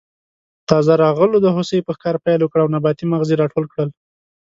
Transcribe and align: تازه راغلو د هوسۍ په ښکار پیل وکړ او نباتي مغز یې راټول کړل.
تازه 0.69 0.93
راغلو 1.03 1.37
د 1.41 1.47
هوسۍ 1.55 1.79
په 1.87 1.91
ښکار 1.97 2.15
پیل 2.25 2.39
وکړ 2.41 2.59
او 2.61 2.71
نباتي 2.75 3.05
مغز 3.13 3.29
یې 3.31 3.39
راټول 3.43 3.65
کړل. 3.71 3.89